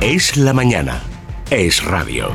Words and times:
Es 0.00 0.36
la 0.36 0.52
mañana. 0.52 1.00
Es 1.50 1.82
radio. 1.82 2.28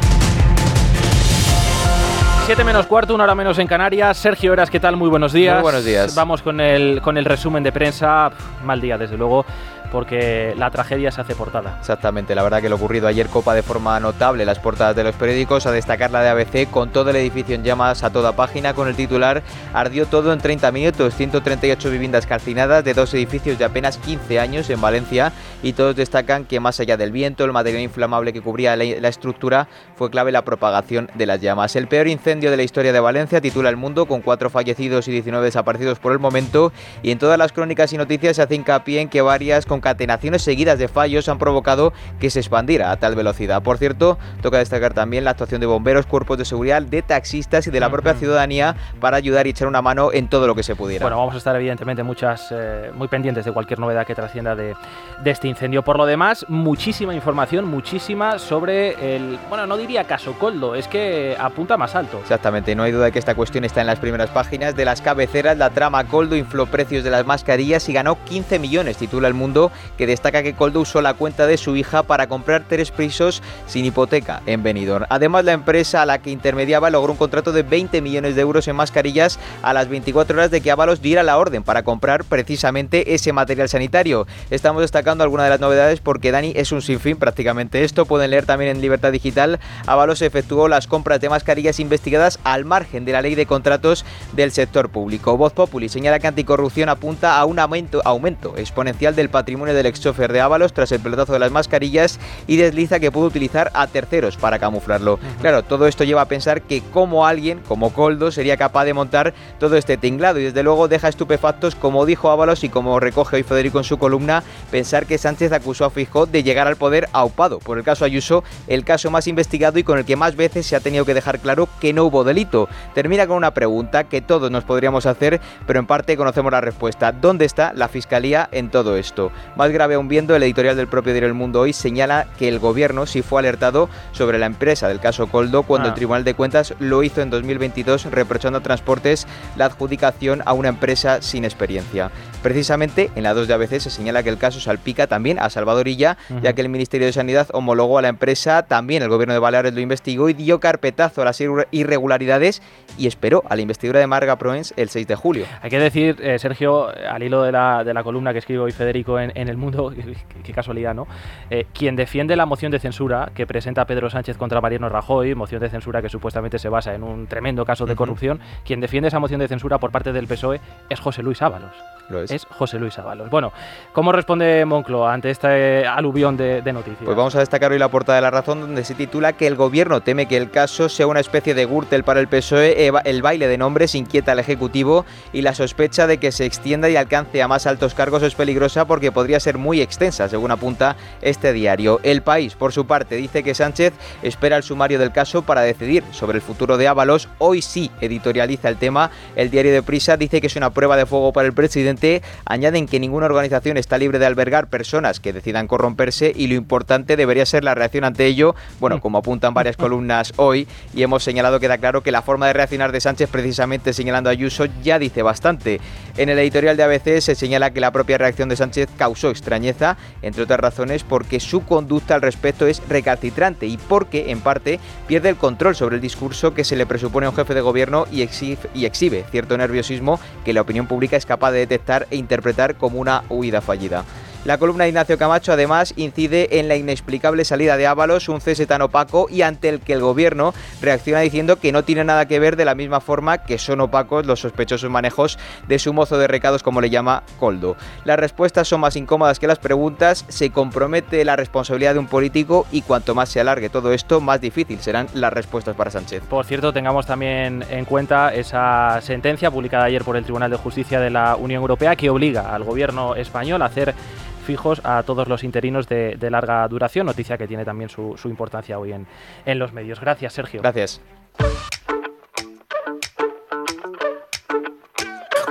7 2.47 2.63
menos 2.63 2.87
cuarto, 2.87 3.13
una 3.13 3.25
hora 3.25 3.35
menos 3.35 3.59
en 3.59 3.67
Canarias. 3.67 4.17
Sergio 4.17 4.51
Eras, 4.51 4.69
¿qué 4.71 4.79
tal? 4.79 4.97
Muy 4.97 5.09
buenos 5.09 5.31
días. 5.31 5.55
Muy 5.55 5.63
buenos 5.63 5.85
días. 5.85 6.15
Vamos 6.15 6.41
con 6.41 6.59
el, 6.59 7.01
con 7.01 7.17
el 7.17 7.25
resumen 7.25 7.61
de 7.63 7.71
prensa. 7.71 8.31
mal 8.65 8.81
día, 8.81 8.97
desde 8.97 9.15
luego 9.15 9.45
porque 9.91 10.53
la 10.57 10.71
tragedia 10.71 11.11
se 11.11 11.21
hace 11.21 11.35
portada. 11.35 11.77
Exactamente, 11.79 12.33
la 12.35 12.43
verdad 12.43 12.61
que 12.61 12.69
lo 12.69 12.75
ocurrido 12.77 13.07
ayer 13.07 13.27
copa 13.27 13.53
de 13.53 13.63
forma 13.63 13.99
notable 13.99 14.45
las 14.45 14.59
portadas 14.59 14.95
de 14.95 15.03
los 15.03 15.15
periódicos, 15.15 15.65
a 15.65 15.71
destacar 15.71 16.11
la 16.11 16.21
de 16.21 16.29
ABC 16.29 16.69
con 16.69 16.89
todo 16.89 17.09
el 17.09 17.17
edificio 17.17 17.55
en 17.55 17.63
llamas 17.63 18.03
a 18.03 18.11
toda 18.11 18.31
página 18.35 18.73
con 18.73 18.87
el 18.87 18.95
titular 18.95 19.43
Ardió 19.73 20.05
todo 20.05 20.33
en 20.33 20.39
30 20.39 20.71
minutos, 20.71 21.15
138 21.15 21.89
viviendas 21.89 22.25
calcinadas 22.25 22.83
de 22.83 22.93
dos 22.93 23.13
edificios 23.13 23.57
de 23.57 23.65
apenas 23.65 23.97
15 23.97 24.39
años 24.39 24.69
en 24.69 24.81
Valencia 24.81 25.31
y 25.63 25.73
todos 25.73 25.95
destacan 25.95 26.45
que 26.45 26.59
más 26.59 26.79
allá 26.79 26.97
del 26.97 27.11
viento, 27.11 27.43
el 27.43 27.51
material 27.51 27.83
inflamable 27.83 28.33
que 28.33 28.41
cubría 28.41 28.75
la, 28.75 28.83
la 28.83 29.07
estructura 29.07 29.67
fue 29.95 30.09
clave 30.09 30.31
la 30.31 30.43
propagación 30.43 31.09
de 31.15 31.25
las 31.25 31.41
llamas. 31.41 31.75
El 31.75 31.87
peor 31.87 32.07
incendio 32.07 32.51
de 32.51 32.57
la 32.57 32.63
historia 32.63 32.93
de 32.93 32.99
Valencia 32.99 33.41
titula 33.41 33.69
El 33.69 33.77
Mundo 33.77 34.05
con 34.05 34.21
cuatro 34.21 34.49
fallecidos 34.49 35.07
y 35.07 35.11
19 35.11 35.45
desaparecidos 35.45 35.99
por 35.99 36.11
el 36.13 36.19
momento 36.19 36.71
y 37.03 37.11
en 37.11 37.19
todas 37.19 37.37
las 37.37 37.51
crónicas 37.51 37.93
y 37.93 37.97
noticias 37.97 38.35
se 38.37 38.41
hace 38.41 38.55
hincapié 38.55 39.01
en 39.01 39.09
que 39.09 39.21
varias 39.21 39.65
con 39.65 39.80
concatenaciones 39.81 40.43
seguidas 40.43 40.77
de 40.77 40.87
fallos 40.87 41.27
han 41.27 41.39
provocado 41.39 41.91
que 42.19 42.29
se 42.29 42.39
expandiera 42.39 42.91
a 42.91 42.97
tal 42.97 43.15
velocidad. 43.15 43.63
Por 43.63 43.79
cierto, 43.79 44.19
toca 44.41 44.59
destacar 44.59 44.93
también 44.93 45.23
la 45.23 45.31
actuación 45.31 45.59
de 45.59 45.65
bomberos, 45.65 46.05
cuerpos 46.05 46.37
de 46.37 46.45
seguridad, 46.45 46.83
de 46.83 47.01
taxistas 47.01 47.65
y 47.65 47.71
de 47.71 47.79
la 47.79 47.89
propia 47.89 48.13
ciudadanía 48.13 48.75
para 48.99 49.17
ayudar 49.17 49.47
y 49.47 49.49
echar 49.49 49.67
una 49.67 49.81
mano 49.81 50.11
en 50.13 50.27
todo 50.27 50.45
lo 50.45 50.53
que 50.53 50.61
se 50.61 50.75
pudiera. 50.75 51.03
Bueno, 51.03 51.17
vamos 51.17 51.33
a 51.33 51.39
estar 51.39 51.55
evidentemente 51.55 52.03
muchas, 52.03 52.49
eh, 52.51 52.91
muy 52.93 53.07
pendientes 53.07 53.43
de 53.43 53.51
cualquier 53.51 53.79
novedad 53.79 54.05
que 54.05 54.13
trascienda 54.13 54.55
de, 54.55 54.75
de, 55.23 55.31
este 55.31 55.47
incendio. 55.47 55.81
Por 55.81 55.97
lo 55.97 56.05
demás, 56.05 56.45
muchísima 56.47 57.15
información, 57.15 57.65
muchísima 57.65 58.37
sobre 58.37 59.15
el, 59.15 59.39
bueno, 59.49 59.65
no 59.65 59.77
diría 59.77 60.03
caso 60.03 60.33
Coldo, 60.37 60.75
es 60.75 60.87
que 60.87 61.35
apunta 61.39 61.75
más 61.75 61.95
alto. 61.95 62.19
Exactamente, 62.19 62.75
no 62.75 62.83
hay 62.83 62.91
duda 62.91 63.05
de 63.05 63.11
que 63.11 63.19
esta 63.19 63.33
cuestión 63.33 63.65
está 63.65 63.81
en 63.81 63.87
las 63.87 63.97
primeras 63.97 64.29
páginas 64.29 64.75
de 64.75 64.85
las 64.85 65.01
cabeceras. 65.01 65.57
La 65.57 65.71
trama 65.71 66.03
Coldo 66.03 66.35
infló 66.35 66.67
precios 66.67 67.03
de 67.03 67.09
las 67.09 67.25
mascarillas 67.25 67.89
y 67.89 67.93
ganó 67.93 68.23
15 68.25 68.59
millones, 68.59 68.97
titula 68.97 69.27
el 69.27 69.33
mundo 69.33 69.70
que 69.97 70.07
destaca 70.07 70.43
que 70.43 70.53
Coldo 70.53 70.81
usó 70.81 71.01
la 71.01 71.13
cuenta 71.13 71.47
de 71.47 71.57
su 71.57 71.75
hija 71.75 72.03
para 72.03 72.27
comprar 72.27 72.63
tres 72.67 72.91
pisos 72.91 73.41
sin 73.67 73.85
hipoteca 73.85 74.41
en 74.45 74.63
Benidorm. 74.63 75.05
Además, 75.09 75.45
la 75.45 75.53
empresa 75.53 76.01
a 76.01 76.05
la 76.05 76.21
que 76.21 76.31
intermediaba 76.31 76.89
logró 76.89 77.11
un 77.11 77.17
contrato 77.17 77.51
de 77.51 77.63
20 77.63 78.01
millones 78.01 78.35
de 78.35 78.41
euros 78.41 78.67
en 78.67 78.75
mascarillas 78.75 79.39
a 79.61 79.73
las 79.73 79.87
24 79.87 80.35
horas 80.37 80.51
de 80.51 80.61
que 80.61 80.71
Ábalos 80.71 81.01
diera 81.01 81.23
la 81.23 81.37
orden 81.37 81.63
para 81.63 81.83
comprar 81.83 82.23
precisamente 82.23 83.13
ese 83.13 83.33
material 83.33 83.69
sanitario. 83.69 84.27
Estamos 84.49 84.81
destacando 84.81 85.23
algunas 85.23 85.45
de 85.45 85.51
las 85.51 85.59
novedades 85.59 85.99
porque 85.99 86.31
Dani 86.31 86.53
es 86.55 86.71
un 86.71 86.81
sinfín 86.81 87.17
prácticamente 87.17 87.83
esto. 87.83 88.05
Pueden 88.05 88.31
leer 88.31 88.45
también 88.45 88.71
en 88.71 88.81
Libertad 88.81 89.11
Digital. 89.11 89.59
Ábalos 89.85 90.21
efectuó 90.21 90.67
las 90.67 90.87
compras 90.87 91.21
de 91.21 91.29
mascarillas 91.29 91.79
investigadas 91.79 92.39
al 92.43 92.65
margen 92.65 93.05
de 93.05 93.11
la 93.11 93.21
ley 93.21 93.35
de 93.35 93.45
contratos 93.45 94.05
del 94.33 94.51
sector 94.51 94.89
público. 94.89 95.37
Voz 95.37 95.53
Populi 95.53 95.89
señala 95.89 96.19
que 96.19 96.27
anticorrupción 96.27 96.89
apunta 96.89 97.39
a 97.39 97.45
un 97.45 97.59
aumento, 97.59 98.01
aumento 98.05 98.57
exponencial 98.57 99.15
del 99.15 99.29
patrimonio 99.29 99.60
del 99.69 99.85
ex 99.85 100.01
chofer 100.01 100.33
de 100.33 100.41
Ábalos 100.41 100.73
tras 100.73 100.91
el 100.91 100.99
pelotazo 100.99 101.33
de 101.33 101.39
las 101.39 101.51
mascarillas 101.51 102.19
y 102.47 102.57
desliza 102.57 102.99
que 102.99 103.11
pudo 103.11 103.27
utilizar 103.27 103.71
a 103.73 103.87
terceros 103.87 104.37
para 104.37 104.59
camuflarlo. 104.59 105.19
Claro, 105.41 105.63
todo 105.63 105.87
esto 105.87 106.03
lleva 106.03 106.21
a 106.21 106.27
pensar 106.27 106.63
que 106.63 106.81
como 106.81 107.25
alguien, 107.25 107.61
como 107.67 107.93
Coldo, 107.93 108.31
sería 108.31 108.57
capaz 108.57 108.85
de 108.85 108.93
montar 108.93 109.33
todo 109.59 109.77
este 109.77 109.97
tinglado 109.97 110.39
y 110.39 110.43
desde 110.45 110.63
luego 110.63 110.87
deja 110.87 111.07
estupefactos, 111.07 111.75
como 111.75 112.05
dijo 112.05 112.31
Ábalos 112.31 112.63
y 112.63 112.69
como 112.69 112.99
recoge 112.99 113.37
hoy 113.37 113.43
Federico 113.43 113.77
en 113.77 113.83
su 113.83 113.97
columna, 113.97 114.43
pensar 114.71 115.05
que 115.05 115.17
Sánchez 115.17 115.51
acusó 115.51 115.85
a 115.85 115.89
Fijó 115.89 116.25
de 116.25 116.43
llegar 116.43 116.67
al 116.67 116.75
poder 116.75 117.07
aupado 117.13 117.59
por 117.59 117.77
el 117.77 117.83
caso 117.83 118.05
Ayuso, 118.05 118.43
el 118.67 118.83
caso 118.83 119.11
más 119.11 119.27
investigado 119.27 119.79
y 119.79 119.83
con 119.83 119.97
el 119.97 120.05
que 120.05 120.15
más 120.15 120.35
veces 120.35 120.65
se 120.65 120.75
ha 120.75 120.79
tenido 120.79 121.05
que 121.05 121.13
dejar 121.13 121.39
claro 121.39 121.67
que 121.79 121.93
no 121.93 122.05
hubo 122.05 122.23
delito. 122.23 122.67
Termina 122.93 123.27
con 123.27 123.37
una 123.37 123.53
pregunta 123.53 124.05
que 124.05 124.21
todos 124.21 124.51
nos 124.51 124.63
podríamos 124.63 125.05
hacer, 125.05 125.39
pero 125.67 125.79
en 125.79 125.87
parte 125.87 126.17
conocemos 126.17 126.51
la 126.51 126.61
respuesta. 126.61 127.11
¿Dónde 127.11 127.45
está 127.45 127.73
la 127.73 127.87
Fiscalía 127.87 128.49
en 128.51 128.69
todo 128.69 128.95
esto? 128.95 129.31
Más 129.55 129.71
grave 129.71 129.95
aún 129.95 130.07
viendo, 130.07 130.35
el 130.35 130.43
editorial 130.43 130.75
del 130.75 130.87
propio 130.87 131.13
diario 131.13 131.27
El 131.27 131.33
Mundo 131.33 131.59
hoy 131.61 131.73
señala 131.73 132.27
que 132.37 132.47
el 132.47 132.59
gobierno 132.59 133.05
sí 133.05 133.21
fue 133.21 133.41
alertado 133.41 133.89
sobre 134.11 134.39
la 134.39 134.45
empresa 134.45 134.87
del 134.87 134.99
caso 134.99 135.27
Coldo 135.27 135.63
cuando 135.63 135.87
el 135.87 135.93
ah. 135.93 135.95
Tribunal 135.95 136.23
de 136.23 136.33
Cuentas 136.33 136.73
lo 136.79 137.03
hizo 137.03 137.21
en 137.21 137.29
2022 137.29 138.05
reprochando 138.05 138.59
a 138.59 138.63
Transportes 138.63 139.27
la 139.57 139.65
adjudicación 139.65 140.41
a 140.45 140.53
una 140.53 140.69
empresa 140.69 141.21
sin 141.21 141.43
experiencia. 141.43 142.11
Precisamente 142.41 143.11
en 143.15 143.23
la 143.23 143.33
2 143.33 143.47
de 143.47 143.53
ABC 143.53 143.79
se 143.79 143.89
señala 143.89 144.23
que 144.23 144.29
el 144.29 144.37
caso 144.37 144.59
salpica 144.59 145.07
también 145.07 145.37
a 145.37 145.49
Salvadorilla, 145.49 146.17
ya 146.41 146.53
que 146.53 146.61
el 146.61 146.69
Ministerio 146.69 147.05
de 147.05 147.13
Sanidad 147.13 147.47
homologó 147.53 147.99
a 147.99 148.01
la 148.01 148.07
empresa, 148.07 148.63
también 148.63 149.03
el 149.03 149.09
gobierno 149.09 149.33
de 149.33 149.39
Baleares 149.39 149.73
lo 149.73 149.81
investigó 149.81 150.29
y 150.29 150.33
dio 150.33 150.59
carpetazo 150.59 151.21
a 151.21 151.25
las 151.25 151.39
irregularidades 151.71 152.61
y 152.97 153.07
esperó 153.07 153.43
a 153.47 153.55
la 153.55 153.61
investidura 153.61 153.99
de 153.99 154.07
Marga 154.07 154.37
Proens 154.37 154.73
el 154.75 154.89
6 154.89 155.07
de 155.07 155.15
julio. 155.15 155.45
Hay 155.61 155.69
que 155.69 155.79
decir, 155.79 156.17
eh, 156.21 156.39
Sergio, 156.39 156.89
al 156.89 157.21
hilo 157.21 157.43
de 157.43 157.51
la, 157.51 157.83
de 157.83 157.93
la 157.93 158.03
columna 158.03 158.33
que 158.33 158.39
escribe 158.39 158.61
hoy 158.61 158.71
Federico 158.71 159.19
en, 159.19 159.40
en 159.41 159.49
el 159.49 159.57
mundo, 159.57 159.93
qué, 160.43 160.53
casualidad, 160.53 160.93
¿no? 160.93 161.07
Eh, 161.49 161.65
quien 161.73 161.95
defiende 161.95 162.35
la 162.35 162.45
moción 162.45 162.71
de 162.71 162.79
censura 162.79 163.31
que 163.33 163.45
presenta 163.45 163.85
Pedro 163.85 164.09
Sánchez 164.09 164.37
contra 164.37 164.61
Mariano 164.61 164.89
Rajoy, 164.89 165.35
moción 165.35 165.61
de 165.61 165.69
censura 165.69 166.01
que 166.01 166.09
supuestamente 166.09 166.59
se 166.59 166.69
basa 166.69 166.93
en 166.93 167.03
un 167.03 167.27
tremendo 167.27 167.65
caso 167.65 167.85
de 167.85 167.95
corrupción, 167.95 168.39
quien 168.65 168.79
defiende 168.79 169.07
esa 169.07 169.19
moción 169.19 169.39
de 169.39 169.47
censura 169.47 169.79
por 169.79 169.91
parte 169.91 170.13
del 170.13 170.27
PSOE 170.27 170.59
es 170.89 170.99
José 170.99 171.23
Luis 171.23 171.41
Ábalos 171.41 171.73
es. 172.19 172.45
José 172.45 172.79
Luis 172.79 172.97
Ábalos. 172.99 173.29
Bueno, 173.29 173.51
¿cómo 173.93 174.11
responde 174.11 174.65
Moncloa 174.65 175.13
ante 175.13 175.29
este 175.29 175.85
aluvión 175.85 176.37
de, 176.37 176.61
noticias? 176.73 177.03
Pues 177.03 177.17
vamos 177.17 177.35
a 177.35 177.39
destacar 177.39 177.71
hoy 177.71 177.79
la 177.79 177.89
portada 177.89 178.17
de 178.17 178.21
La 178.21 178.31
Razón, 178.31 178.61
donde 178.61 178.83
se 178.83 178.95
titula 178.95 179.33
que 179.33 179.47
el 179.47 179.55
gobierno 179.55 180.01
teme 180.01 180.27
que 180.27 180.37
el 180.37 180.49
caso 180.49 180.89
sea 180.89 181.07
una 181.07 181.19
especie 181.19 181.53
de 181.53 181.65
Gürtel 181.65 182.03
para 182.03 182.19
el 182.19 182.27
PSOE, 182.27 182.91
el 183.05 183.21
baile 183.21 183.47
de 183.47 183.57
nombres 183.57 183.95
inquieta 183.95 184.33
al 184.33 184.39
Ejecutivo 184.39 185.05
y 185.33 185.41
la 185.41 185.53
sospecha 185.53 186.07
de 186.07 186.17
que 186.17 186.31
se 186.31 186.45
extienda 186.45 186.89
y 186.89 186.95
alcance 186.95 187.41
a 187.41 187.47
más 187.47 187.67
altos 187.67 187.93
cargos 187.93 188.23
es 188.23 188.35
peligrosa 188.35 188.85
porque 188.85 189.11
podría 189.11 189.20
ser 189.39 189.57
muy 189.57 189.81
extensa, 189.81 190.29
según 190.29 190.51
apunta 190.51 190.95
este 191.21 191.53
diario. 191.53 191.99
El 192.03 192.21
País, 192.21 192.55
por 192.55 192.73
su 192.73 192.85
parte, 192.85 193.15
dice 193.15 193.43
que 193.43 193.55
Sánchez 193.55 193.93
espera 194.23 194.57
el 194.57 194.63
sumario 194.63 194.99
del 194.99 195.11
caso 195.11 195.41
para 195.41 195.61
decidir 195.61 196.03
sobre 196.11 196.37
el 196.37 196.41
futuro 196.41 196.77
de 196.77 196.87
Ábalos. 196.87 197.29
Hoy 197.37 197.61
sí 197.61 197.91
editorializa 198.01 198.69
el 198.69 198.77
tema. 198.77 199.11
El 199.35 199.49
diario 199.49 199.71
de 199.71 199.83
Prisa 199.83 200.17
dice 200.17 200.41
que 200.41 200.47
es 200.47 200.55
una 200.55 200.71
prueba 200.71 200.97
de 200.97 201.05
fuego 201.05 201.33
para 201.33 201.47
el 201.47 201.53
presidente 201.53 202.21
añaden 202.45 202.87
que 202.87 202.99
ninguna 202.99 203.25
organización 203.25 203.77
está 203.77 203.97
libre 203.97 204.19
de 204.19 204.25
albergar 204.25 204.67
personas 204.67 205.19
que 205.19 205.33
decidan 205.33 205.67
corromperse 205.67 206.31
y 206.35 206.47
lo 206.47 206.55
importante 206.55 207.15
debería 207.15 207.45
ser 207.45 207.63
la 207.63 207.75
reacción 207.75 208.03
ante 208.03 208.25
ello, 208.25 208.55
bueno, 208.79 208.99
como 209.01 209.19
apuntan 209.19 209.53
varias 209.53 209.77
columnas 209.81 210.33
hoy, 210.37 210.67
y 210.93 211.03
hemos 211.03 211.23
señalado 211.23 211.59
que 211.59 211.67
da 211.67 211.77
claro 211.77 212.01
que 212.01 212.11
la 212.11 212.21
forma 212.21 212.47
de 212.47 212.53
reaccionar 212.53 212.91
de 212.91 213.01
Sánchez 213.01 213.29
precisamente 213.29 213.93
señalando 213.93 214.29
a 214.29 214.33
Ayuso 214.33 214.65
ya 214.83 214.99
dice 214.99 215.21
bastante. 215.21 215.79
En 216.17 216.29
el 216.29 216.37
editorial 216.39 216.75
de 216.75 216.83
ABC 216.83 217.21
se 217.21 217.35
señala 217.35 217.71
que 217.71 217.79
la 217.79 217.91
propia 217.91 218.17
reacción 218.17 218.49
de 218.49 218.55
Sánchez 218.55 218.89
causó 218.97 219.29
extrañeza, 219.29 219.97
entre 220.21 220.43
otras 220.43 220.59
razones 220.59 221.03
porque 221.03 221.39
su 221.39 221.63
conducta 221.65 222.15
al 222.15 222.21
respecto 222.21 222.67
es 222.67 222.81
recalcitrante 222.89 223.67
y 223.67 223.77
porque, 223.77 224.31
en 224.31 224.41
parte, 224.41 224.79
pierde 225.07 225.29
el 225.29 225.37
control 225.37 225.75
sobre 225.75 225.95
el 225.95 226.01
discurso 226.01 226.53
que 226.53 226.63
se 226.63 226.75
le 226.75 226.85
presupone 226.85 227.25
a 227.25 227.29
un 227.29 227.35
jefe 227.35 227.53
de 227.53 227.61
gobierno 227.61 228.05
y 228.11 228.21
y 228.21 228.85
exhibe 228.85 229.25
cierto 229.31 229.57
nerviosismo 229.57 230.19
que 230.45 230.53
la 230.53 230.61
opinión 230.61 230.87
pública 230.87 231.17
es 231.17 231.25
capaz 231.25 231.51
de 231.51 231.59
detectar 231.59 232.07
e 232.11 232.17
interpretar 232.17 232.75
como 232.75 232.99
una 232.99 233.23
huida 233.29 233.61
fallida. 233.61 234.05
La 234.43 234.57
columna 234.57 234.85
de 234.85 234.89
Ignacio 234.89 235.19
Camacho 235.19 235.53
además 235.53 235.93
incide 235.97 236.59
en 236.59 236.67
la 236.67 236.75
inexplicable 236.75 237.45
salida 237.45 237.77
de 237.77 237.85
Ábalos, 237.85 238.27
un 238.27 238.41
cese 238.41 238.65
tan 238.65 238.81
opaco 238.81 239.27
y 239.29 239.43
ante 239.43 239.69
el 239.69 239.81
que 239.81 239.93
el 239.93 240.01
gobierno 240.01 240.55
reacciona 240.81 241.19
diciendo 241.19 241.59
que 241.59 241.71
no 241.71 241.83
tiene 241.83 242.03
nada 242.03 242.27
que 242.27 242.39
ver 242.39 242.55
de 242.55 242.65
la 242.65 242.73
misma 242.73 243.01
forma 243.01 243.43
que 243.43 243.59
son 243.59 243.81
opacos 243.81 244.25
los 244.25 244.39
sospechosos 244.39 244.89
manejos 244.89 245.37
de 245.67 245.77
su 245.77 245.93
mozo 245.93 246.17
de 246.17 246.27
recados 246.27 246.63
como 246.63 246.81
le 246.81 246.89
llama 246.89 247.21
Coldo. 247.39 247.75
Las 248.03 248.17
respuestas 248.17 248.67
son 248.67 248.81
más 248.81 248.95
incómodas 248.95 249.37
que 249.37 249.45
las 249.45 249.59
preguntas, 249.59 250.25
se 250.27 250.49
compromete 250.49 251.23
la 251.23 251.35
responsabilidad 251.35 251.93
de 251.93 251.99
un 251.99 252.07
político 252.07 252.65
y 252.71 252.81
cuanto 252.81 253.13
más 253.13 253.29
se 253.29 253.41
alargue 253.41 253.69
todo 253.69 253.93
esto, 253.93 254.21
más 254.21 254.41
difícil 254.41 254.79
serán 254.79 255.05
las 255.13 255.31
respuestas 255.31 255.75
para 255.75 255.91
Sánchez. 255.91 256.23
Por 256.27 256.45
cierto, 256.45 256.73
tengamos 256.73 257.05
también 257.05 257.63
en 257.69 257.85
cuenta 257.85 258.33
esa 258.33 258.99
sentencia 259.01 259.51
publicada 259.51 259.83
ayer 259.83 260.03
por 260.03 260.17
el 260.17 260.23
Tribunal 260.23 260.49
de 260.49 260.57
Justicia 260.57 260.99
de 260.99 261.11
la 261.11 261.35
Unión 261.35 261.61
Europea 261.61 261.95
que 261.95 262.09
obliga 262.09 262.55
al 262.55 262.63
gobierno 262.63 263.13
español 263.13 263.61
a 263.61 263.65
hacer 263.65 263.93
fijos 264.41 264.81
a 264.83 265.03
todos 265.03 265.27
los 265.27 265.43
interinos 265.43 265.87
de, 265.87 266.17
larga 266.29 266.67
duración, 266.67 267.05
noticia 267.05 267.37
que 267.37 267.47
tiene 267.47 267.65
también 267.65 267.89
su, 267.89 268.15
importancia 268.25 268.79
hoy 268.79 268.93
en, 268.93 269.07
en 269.45 269.59
los 269.59 269.73
medios. 269.73 269.99
Gracias, 269.99 270.33
Sergio. 270.33 270.61
Gracias. 270.61 271.01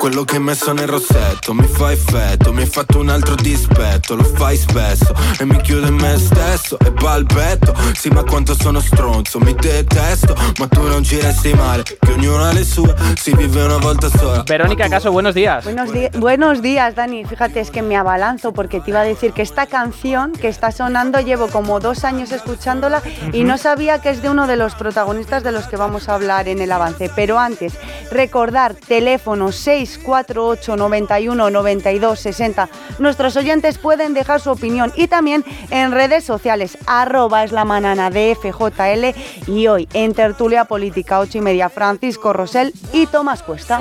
quello 0.00 0.24
che 0.24 0.36
hai 0.36 0.42
messo 0.42 0.72
nel 0.72 0.88
rossetto 0.88 1.52
Mi 1.52 1.66
fa 1.66 1.92
effetto, 1.92 2.54
mi 2.54 2.62
hai 2.62 2.66
fatto 2.66 2.98
un 2.98 3.10
altro 3.10 3.34
dispetto 3.34 4.16
Lo 4.16 4.24
fai 4.24 4.56
spesso 4.56 5.14
e 5.38 5.44
mi 5.44 5.60
chiudo 5.60 5.88
in 5.88 5.94
me 5.96 6.16
stesso 6.16 6.78
E 6.78 6.90
balbetto, 6.90 7.59
ma 8.08 8.24
quanto 8.24 8.54
sono 8.54 8.80
stronzo 8.80 9.38
Mi 9.40 9.54
detesto, 9.54 10.34
ma 10.58 10.66
tu 10.66 10.86
non 10.86 11.04
ci 11.04 11.20
resti 11.20 11.52
male 11.52 11.82
Che 11.82 11.98
ognuno 12.12 12.44
ha 12.44 12.52
le 12.52 12.64
sue, 12.64 12.94
si 13.16 13.34
vive 13.34 13.62
una 13.64 13.76
volta 13.76 14.08
sola. 14.08 14.42
Verónica 14.46 14.88
Caso, 14.88 15.12
buenos 15.12 15.34
días. 15.34 15.64
Buenos, 15.64 15.92
di 15.92 16.08
buenos 16.18 16.62
días 16.62 16.94
Dani, 16.94 17.24
fíjate 17.24 17.60
es 17.60 17.70
que 17.70 17.82
me 17.82 17.96
abalanzo 17.96 18.52
Porque 18.52 18.80
te 18.80 18.90
iba 18.90 19.00
a 19.00 19.04
decir 19.04 19.32
que 19.32 19.42
esta 19.42 19.66
canción 19.66 20.32
que 20.32 20.48
está 20.48 20.72
sonando 20.72 21.20
Llevo 21.20 21.48
como 21.48 21.80
dos 21.80 22.04
años 22.04 22.32
escuchándola 22.32 23.02
uh 23.04 23.08
-huh. 23.08 23.34
Y 23.34 23.44
no 23.44 23.58
sabía 23.58 24.00
que 24.00 24.10
es 24.10 24.22
de 24.22 24.30
uno 24.30 24.46
de 24.46 24.56
los 24.56 24.74
protagonistas 24.74 25.42
De 25.42 25.52
los 25.52 25.66
que 25.66 25.76
vamos 25.76 26.08
a 26.08 26.14
hablar 26.14 26.48
en 26.48 26.60
el 26.60 26.72
avance. 26.72 27.10
Pero 27.14 27.38
antes, 27.38 27.74
recordar 28.10 28.74
teléfono 28.74 29.52
648 29.52 30.76
91 30.76 31.50
92 31.50 32.18
60 32.18 32.68
Nuestros 32.98 33.36
oyentes 33.36 33.78
pueden 33.78 34.14
dejar 34.14 34.40
su 34.40 34.50
opinión 34.50 34.92
Y 34.96 35.08
también 35.08 35.44
en 35.70 35.92
redes 35.92 36.24
sociales 36.24 36.78
Arroba 36.86 37.44
es 37.44 37.52
la 37.52 37.64
manana 37.90 38.10
de 38.10 38.36
FJL 38.36 39.50
Y 39.50 39.66
hoy 39.66 39.88
en 39.94 40.14
Tertulia 40.14 40.64
Política 40.64 41.18
8 41.18 41.38
y 41.38 41.40
media 41.40 41.68
Francisco 41.68 42.32
Rosell 42.32 42.72
y 42.92 43.06
Tomás 43.06 43.42
Cuesta 43.42 43.80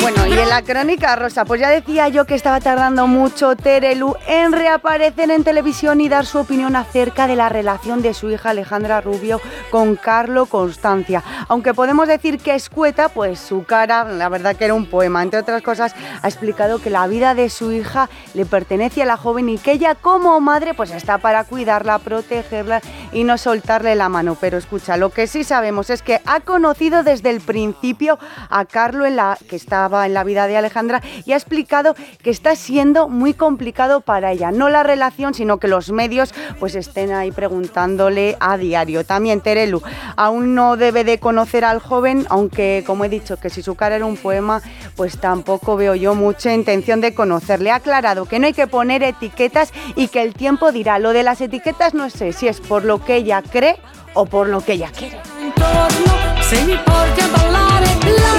bueno, 0.00 0.26
y 0.26 0.32
en 0.32 0.48
la 0.48 0.62
crónica 0.62 1.14
rosa, 1.14 1.44
pues 1.44 1.60
ya 1.60 1.68
decía 1.68 2.08
yo 2.08 2.24
que 2.24 2.34
estaba 2.34 2.60
tardando 2.60 3.06
mucho 3.06 3.54
Terelu 3.54 4.16
en 4.26 4.52
reaparecer 4.52 5.30
en 5.30 5.44
televisión 5.44 6.00
y 6.00 6.08
dar 6.08 6.26
su 6.26 6.38
opinión 6.38 6.74
acerca 6.74 7.28
de 7.28 7.36
la 7.36 7.48
relación 7.48 8.02
de 8.02 8.12
su 8.12 8.30
hija 8.30 8.50
Alejandra 8.50 9.00
Rubio 9.00 9.40
con 9.70 9.94
Carlo 9.94 10.46
Constancia. 10.46 11.22
Aunque 11.48 11.72
podemos 11.74 12.08
decir 12.08 12.38
que 12.38 12.54
escueta, 12.54 13.10
pues 13.10 13.38
su 13.38 13.64
cara, 13.64 14.04
la 14.04 14.28
verdad 14.28 14.56
que 14.56 14.64
era 14.64 14.74
un 14.74 14.86
poema. 14.86 15.22
Entre 15.22 15.38
otras 15.38 15.62
cosas, 15.62 15.94
ha 16.20 16.28
explicado 16.28 16.80
que 16.80 16.90
la 16.90 17.06
vida 17.06 17.34
de 17.34 17.48
su 17.48 17.70
hija 17.70 18.08
le 18.34 18.44
pertenece 18.44 19.02
a 19.02 19.06
la 19.06 19.16
joven 19.16 19.48
y 19.48 19.58
que 19.58 19.72
ella 19.72 19.94
como 19.94 20.40
madre 20.40 20.71
pues 20.74 20.90
está 20.90 21.18
para 21.18 21.44
cuidarla, 21.44 21.98
protegerla 21.98 22.80
y 23.12 23.24
no 23.24 23.38
soltarle 23.38 23.94
la 23.94 24.08
mano. 24.08 24.36
Pero 24.40 24.58
escucha, 24.58 24.96
lo 24.96 25.10
que 25.10 25.26
sí 25.26 25.44
sabemos 25.44 25.90
es 25.90 26.02
que 26.02 26.20
ha 26.26 26.40
conocido 26.40 27.02
desde 27.02 27.30
el 27.30 27.40
principio 27.40 28.18
a 28.50 28.64
Carlo 28.64 29.04
que 29.48 29.56
estaba 29.56 30.06
en 30.06 30.14
la 30.14 30.24
vida 30.24 30.46
de 30.46 30.56
Alejandra 30.56 31.02
y 31.24 31.32
ha 31.32 31.36
explicado 31.36 31.94
que 32.22 32.30
está 32.30 32.54
siendo 32.54 33.08
muy 33.08 33.34
complicado 33.34 34.00
para 34.00 34.32
ella. 34.32 34.50
No 34.52 34.68
la 34.68 34.82
relación, 34.82 35.34
sino 35.34 35.58
que 35.58 35.68
los 35.68 35.90
medios 35.90 36.32
pues 36.60 36.74
estén 36.74 37.12
ahí 37.12 37.32
preguntándole 37.32 38.36
a 38.40 38.56
diario. 38.56 39.04
También 39.04 39.40
Terelu 39.40 39.82
aún 40.16 40.54
no 40.54 40.76
debe 40.76 41.04
de 41.04 41.18
conocer 41.18 41.64
al 41.64 41.80
joven, 41.80 42.26
aunque 42.30 42.84
como 42.86 43.04
he 43.04 43.08
dicho 43.08 43.36
que 43.36 43.50
si 43.50 43.62
su 43.62 43.74
cara 43.74 43.96
era 43.96 44.06
un 44.06 44.16
poema, 44.16 44.62
pues 44.96 45.18
tampoco 45.18 45.76
veo 45.76 45.94
yo 45.94 46.14
mucha 46.14 46.54
intención 46.54 47.00
de 47.00 47.14
conocerle. 47.14 47.70
Ha 47.70 47.76
aclarado 47.76 48.26
que 48.26 48.38
no 48.38 48.46
hay 48.46 48.52
que 48.52 48.66
poner 48.66 49.02
etiquetas 49.02 49.72
y 49.96 50.08
que 50.08 50.22
el 50.22 50.34
tiempo 50.34 50.61
dirá. 50.70 50.98
Lo 50.98 51.12
de 51.12 51.22
las 51.22 51.40
etiquetas 51.40 51.94
no 51.94 52.10
sé 52.10 52.32
si 52.32 52.46
es 52.46 52.60
por 52.60 52.84
lo 52.84 53.04
que 53.04 53.16
ella 53.16 53.42
cree 53.42 53.80
o 54.14 54.26
por 54.26 54.46
lo 54.48 54.60
que 54.60 54.74
ella 54.74 54.90
quiere. 54.96 55.18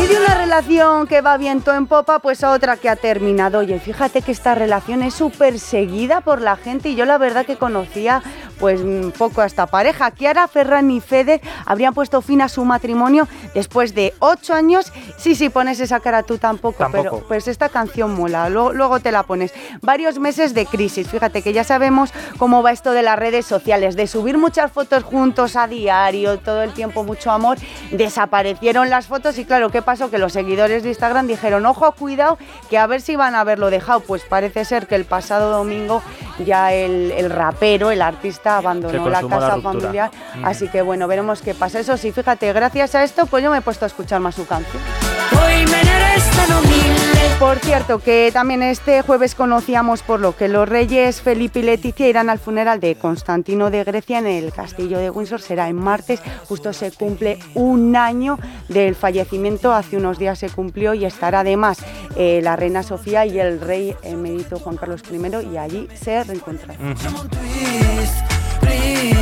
Y 0.03 0.07
de 0.07 0.17
una 0.17 0.35
relación 0.35 1.07
que 1.07 1.21
va 1.21 1.37
viento 1.37 1.73
en 1.73 1.87
popa, 1.87 2.19
pues 2.19 2.43
otra 2.43 2.77
que 2.77 2.89
ha 2.89 2.95
terminado. 2.95 3.59
Oye, 3.59 3.79
fíjate 3.79 4.21
que 4.21 4.31
esta 4.31 4.53
relación 4.53 5.01
es 5.01 5.13
súper 5.13 5.59
seguida 5.59 6.21
por 6.21 6.41
la 6.41 6.55
gente 6.55 6.89
y 6.89 6.95
yo 6.95 7.05
la 7.05 7.17
verdad 7.17 7.45
que 7.45 7.55
conocía 7.57 8.21
pues 8.63 8.79
un 8.79 9.11
poco 9.17 9.41
a 9.41 9.45
esta 9.45 9.67
pareja. 9.67 10.09
Kiara, 10.11 10.47
Ferran 10.47 10.89
y 10.89 11.01
Fede 11.01 11.41
habrían 11.65 11.93
puesto 11.93 12.21
fin 12.21 12.41
a 12.41 12.47
su 12.47 12.63
matrimonio 12.63 13.27
después 13.53 13.93
de 13.93 14.13
ocho 14.19 14.53
años. 14.53 14.93
Sí, 15.17 15.35
sí, 15.35 15.49
pones 15.49 15.81
esa 15.81 15.99
cara 15.99 16.23
tú 16.23 16.37
tampoco, 16.37 16.77
Tampoco. 16.77 17.03
pero 17.03 17.27
pues 17.27 17.49
esta 17.49 17.67
canción 17.67 18.15
mola, 18.15 18.47
luego, 18.47 18.71
luego 18.71 19.01
te 19.01 19.11
la 19.11 19.23
pones. 19.23 19.53
Varios 19.81 20.17
meses 20.17 20.53
de 20.53 20.65
crisis, 20.65 21.09
fíjate 21.09 21.41
que 21.41 21.51
ya 21.51 21.65
sabemos 21.65 22.13
cómo 22.37 22.63
va 22.63 22.71
esto 22.71 22.93
de 22.93 23.01
las 23.01 23.19
redes 23.19 23.45
sociales, 23.45 23.97
de 23.97 24.07
subir 24.07 24.37
muchas 24.37 24.71
fotos 24.71 25.03
juntos 25.03 25.57
a 25.57 25.67
diario, 25.67 26.39
todo 26.39 26.61
el 26.61 26.71
tiempo 26.71 27.03
mucho 27.03 27.31
amor, 27.31 27.57
desaparecieron 27.91 28.89
las 28.89 29.07
fotos 29.07 29.37
y 29.39 29.43
claro, 29.43 29.71
¿qué 29.71 29.81
pasó? 29.81 30.09
Que 30.09 30.19
los 30.19 30.31
seguidores 30.31 30.83
de 30.83 30.89
Instagram 30.89 31.27
dijeron, 31.27 31.65
ojo, 31.65 31.91
cuidado, 31.91 32.37
que 32.69 32.77
a 32.77 32.87
ver 32.87 33.01
si 33.01 33.17
van 33.17 33.35
a 33.35 33.41
haberlo 33.41 33.69
dejado. 33.69 33.99
Pues 33.99 34.23
parece 34.23 34.63
ser 34.63 34.87
que 34.87 34.95
el 34.95 35.03
pasado 35.03 35.51
domingo 35.51 36.01
ya 36.45 36.73
el, 36.73 37.11
el 37.11 37.29
rapero, 37.29 37.91
el 37.91 38.01
artista, 38.01 38.52
abandonó 38.57 39.09
la 39.09 39.21
casa 39.21 39.59
familiar. 39.61 40.11
Mm. 40.35 40.45
Así 40.45 40.67
que 40.67 40.81
bueno, 40.81 41.07
veremos 41.07 41.41
qué 41.41 41.53
pasa. 41.53 41.79
Eso 41.79 41.97
sí, 41.97 42.11
fíjate, 42.11 42.51
gracias 42.53 42.95
a 42.95 43.03
esto, 43.03 43.25
pues 43.25 43.43
yo 43.43 43.51
me 43.51 43.57
he 43.57 43.61
puesto 43.61 43.85
a 43.85 43.87
escuchar 43.87 44.19
más 44.19 44.35
su 44.35 44.45
canción. 44.45 44.81
Por 47.39 47.59
cierto, 47.59 47.99
que 47.99 48.29
también 48.31 48.63
este 48.63 49.01
jueves 49.01 49.35
conocíamos 49.35 50.01
por 50.01 50.19
lo 50.19 50.35
que 50.35 50.47
los 50.47 50.69
reyes 50.69 51.21
Felipe 51.21 51.59
y 51.59 51.63
Leticia 51.63 52.07
irán 52.07 52.29
al 52.29 52.39
funeral 52.39 52.79
de 52.79 52.95
Constantino 52.95 53.69
de 53.69 53.83
Grecia 53.83 54.19
en 54.19 54.27
el 54.27 54.53
castillo 54.53 54.97
de 54.97 55.09
Windsor. 55.09 55.41
Será 55.41 55.67
en 55.67 55.75
martes, 55.75 56.21
justo 56.47 56.71
se 56.71 56.91
cumple 56.91 57.39
un 57.53 57.95
año 57.95 58.39
del 58.69 58.95
fallecimiento. 58.95 59.73
Hace 59.73 59.97
unos 59.97 60.19
días 60.19 60.39
se 60.39 60.49
cumplió 60.49 60.93
y 60.93 61.05
estará 61.05 61.41
además 61.41 61.79
eh, 62.15 62.39
la 62.43 62.55
reina 62.55 62.83
Sofía 62.83 63.25
y 63.25 63.39
el 63.39 63.59
rey 63.59 63.95
emérito 64.03 64.59
Juan 64.59 64.77
Carlos 64.77 65.01
I 65.11 65.51
y 65.51 65.57
allí 65.57 65.87
se 65.95 66.23
reencontrarán. 66.23 66.95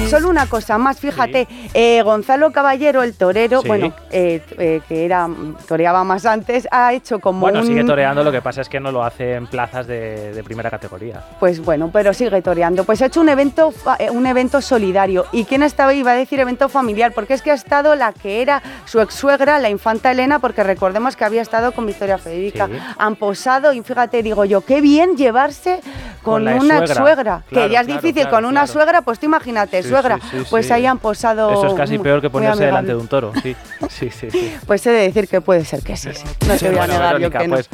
Solo 0.10 0.30
una 0.30 0.46
cosa 0.48 0.78
más, 0.78 1.00
fíjate, 1.00 1.48
eh, 1.74 2.02
Gonzalo 2.04 2.52
Caballero, 2.52 3.04
el 3.04 3.14
torero, 3.16 3.62
Sí. 3.62 3.68
bueno, 3.68 3.94
eh, 4.12 4.42
eh, 4.58 4.82
que 4.88 5.06
era 5.06 5.28
toreaba 5.68 6.04
más 6.04 6.26
antes, 6.26 6.68
ha 6.72 6.94
hecho 6.94 7.20
como 7.20 7.42
Bueno, 7.42 7.60
un... 7.62 7.68
sigue 7.68 7.84
toreando, 7.84 8.24
lo 8.24 8.32
que 8.32 8.42
pasa 8.42 8.62
es 8.62 8.70
que 8.70 8.80
no 8.80 8.92
lo 8.92 9.04
hace 9.04 9.36
en 9.36 9.48
plazas 9.48 9.88
de, 9.88 10.34
de 10.34 10.44
primera 10.44 10.70
categoría. 10.70 11.24
Pues 11.40 11.64
bueno, 11.64 11.90
pero 11.92 12.14
sigue 12.14 12.42
toreando. 12.42 12.84
Pues 12.84 13.02
ha 13.02 13.06
hecho 13.08 13.22
un 13.22 13.30
evento, 13.30 13.74
un 14.12 14.26
evento 14.26 14.62
solidario. 14.62 15.26
¿Y 15.32 15.46
quién 15.46 15.64
estaba? 15.64 15.94
Iba 15.94 16.12
a 16.12 16.16
decir 16.16 16.40
evento 16.40 16.70
familiar, 16.70 17.14
porque 17.14 17.34
es 17.34 17.42
que 17.42 17.52
ha 17.52 17.56
estado 17.56 17.96
la 17.96 18.14
que 18.14 18.42
era 18.42 18.62
su 18.86 19.00
ex 19.00 19.14
suegra, 19.14 19.60
la 19.60 19.70
infanta 19.70 20.12
Elena, 20.12 20.40
porque 20.40 20.64
recordemos 20.64 21.16
que 21.16 21.26
había 21.26 21.42
estado 21.42 21.72
con 21.72 21.86
Victoria 21.86 22.18
Federica. 22.18 22.68
Sí. 22.68 22.74
Han 22.98 23.16
posado 23.16 23.74
y 23.74 23.82
fíjate, 23.82 24.24
digo 24.24 24.46
yo, 24.46 24.62
qué 24.62 24.82
bien 24.82 25.16
llevarse 25.16 25.80
con, 26.22 26.42
una 26.48 26.60
suegra. 26.60 26.96
suegra. 26.96 27.44
Claro, 27.50 27.68
que 27.68 27.74
ya 27.74 27.80
es 27.82 27.86
claro, 27.88 28.02
difícil 28.02 28.22
claro, 28.28 28.38
con 28.38 28.46
una 28.46 28.68
suegra, 28.68 29.02
pues 29.02 29.20
tú 29.20 29.26
imagínate, 29.26 29.82
Sí, 29.84 29.90
suegra. 29.90 30.20
sí, 30.20 30.40
sí, 30.40 30.46
pues 30.50 30.70
ahí 30.72 30.86
han 30.86 31.00
posado. 31.00 31.52
Eso 31.52 31.68
es 31.68 31.74
casi 31.74 31.98
peor 32.00 32.22
que 32.22 32.30
ponerse 32.30 32.66
delante 32.66 32.92
de 32.92 32.98
un 32.98 33.08
toro, 33.08 33.32
sí. 33.42 33.56
Sí, 33.90 34.10
sí, 34.10 34.30
sí. 34.32 34.56
Pues 34.68 34.86
he 34.86 34.92
de 34.92 35.02
decir 35.04 35.28
que 35.28 35.42
puede 35.42 35.66
ser 35.66 35.82
que 35.82 35.98
sí. 35.98 36.10
sí. 36.14 36.24
No 36.48 36.56
te 36.56 36.70
voy 36.70 36.78
a 36.78 36.80
Bueno, 36.80 36.94
negar 36.94 37.14
yo 37.20 37.30
Verónica, 37.30 37.40
que 37.40 37.48
no. 37.48 37.56
pues 37.56 37.70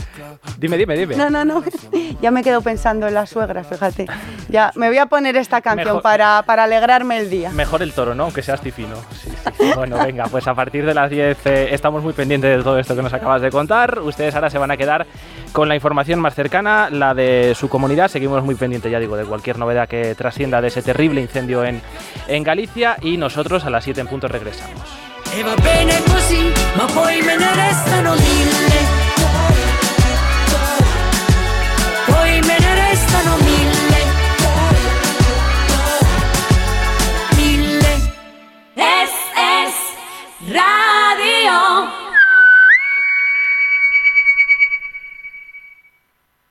dime, 0.57 0.77
dime, 0.77 0.95
dime. 0.97 1.15
No, 1.15 1.29
no, 1.29 1.43
no. 1.45 1.63
Ya 2.19 2.31
me 2.31 2.41
quedo 2.43 2.61
pensando 2.61 3.07
en 3.07 3.13
la 3.13 3.27
suegra, 3.27 3.63
fíjate. 3.63 4.07
Ya 4.49 4.71
me 4.75 4.87
voy 4.87 4.97
a 4.97 5.05
poner 5.05 5.35
esta 5.37 5.61
canción 5.61 5.85
Mejor- 5.97 6.01
para, 6.01 6.41
para 6.47 6.63
alegrarme 6.63 7.19
el 7.19 7.29
día. 7.29 7.51
Mejor 7.51 7.83
el 7.83 7.93
toro, 7.93 8.15
¿no? 8.15 8.23
Aunque 8.23 8.41
seas 8.41 8.59
tifino. 8.59 8.95
Sí, 9.11 9.29
sí. 9.59 9.71
Bueno, 9.75 9.97
venga, 10.03 10.25
pues 10.25 10.47
a 10.47 10.55
partir 10.55 10.83
de 10.83 10.95
las 10.95 11.11
10 11.11 11.37
eh, 11.45 11.67
estamos 11.71 12.01
muy 12.03 12.13
pendientes 12.13 12.57
de 12.57 12.63
todo 12.63 12.79
esto 12.79 12.95
que 12.95 13.03
nos 13.03 13.13
acabas 13.13 13.41
de 13.43 13.51
contar. 13.51 13.99
Ustedes 13.99 14.33
ahora 14.33 14.49
se 14.49 14.57
van 14.57 14.71
a 14.71 14.77
quedar 14.77 15.05
con 15.51 15.67
la 15.69 15.75
información 15.75 16.19
más 16.19 16.33
cercana, 16.33 16.89
la 16.89 17.13
de 17.13 17.53
su 17.55 17.69
comunidad. 17.69 18.07
Seguimos 18.07 18.43
muy 18.43 18.55
pendientes, 18.55 18.91
ya 18.91 18.99
digo, 18.99 19.15
de 19.15 19.25
cualquier 19.25 19.59
novedad 19.59 19.87
que 19.87 20.15
trascienda 20.15 20.59
de 20.59 20.69
ese 20.69 20.81
terrible 20.81 21.21
incendio 21.21 21.63
en, 21.63 21.81
en 22.27 22.43
Galicia. 22.43 22.97
Y 23.01 23.17
nosotros 23.17 23.63
a 23.65 23.69
las 23.69 23.83
7 23.83 24.01
en 24.01 24.07
punto 24.07 24.27
regresamos. 24.27 24.81
E 25.35 25.43
va 25.43 25.53
bene 25.61 25.93
così, 26.07 26.51
ma 26.77 26.87
poi 26.87 27.21
me 27.21 27.35
ne 27.37 27.53
restano 27.53 28.13
mille 28.15 29.16